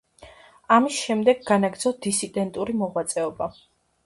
[0.75, 3.53] ამის შემდეგ განაგრძო დისიდენტური მოღვაწეობა.